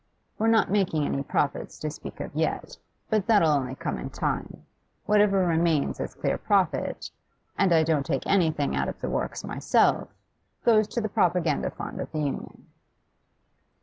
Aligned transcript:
We're 0.39 0.47
not 0.47 0.71
making 0.71 1.05
any 1.05 1.21
profits 1.21 1.77
to 1.77 1.91
speak 1.91 2.19
of 2.21 2.33
yet, 2.33 2.75
but 3.11 3.27
that'll 3.27 3.51
only 3.51 3.75
come 3.75 3.99
in 3.99 4.09
time; 4.09 4.65
whatever 5.05 5.45
remains 5.45 5.99
as 5.99 6.15
clear 6.15 6.39
profit, 6.39 7.11
and 7.55 7.71
I 7.71 7.83
don't 7.83 8.03
take 8.03 8.25
anything 8.25 8.75
out 8.75 8.87
of 8.89 8.99
the 8.99 9.11
works 9.11 9.43
myself 9.43 10.07
goes 10.65 10.87
to 10.87 11.01
the 11.01 11.07
Propaganda 11.09 11.69
fund 11.69 12.01
of 12.01 12.11
the 12.11 12.17
Union. 12.19 12.65